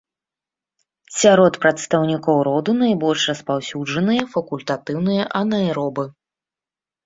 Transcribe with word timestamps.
Сярод 1.21 1.53
прадстаўнікоў 1.65 2.37
роду 2.49 2.71
найбольш 2.81 3.21
распаўсюджаныя 3.35 4.27
факультатыўныя 4.35 5.23
анаэробы. 5.45 6.03